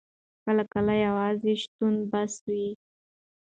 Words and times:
کله 0.45 0.63
کله 0.73 0.93
یوازې 1.05 1.53
شتون 1.61 1.95
بس 2.11 2.33
وي. 2.51 2.67